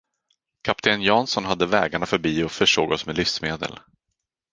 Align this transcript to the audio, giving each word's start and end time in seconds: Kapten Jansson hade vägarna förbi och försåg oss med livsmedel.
Kapten 0.63 1.01
Jansson 1.01 1.45
hade 1.45 1.65
vägarna 1.65 2.05
förbi 2.05 2.43
och 2.43 2.51
försåg 2.51 2.91
oss 2.91 3.05
med 3.05 3.17
livsmedel. 3.17 3.79